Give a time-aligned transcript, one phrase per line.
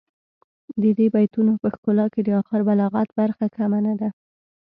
[0.81, 4.09] د دې بیتونو په ښکلا کې د اخر بلاغت برخه کمه نه ده.